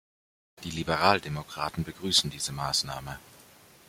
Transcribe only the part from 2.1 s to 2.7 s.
diese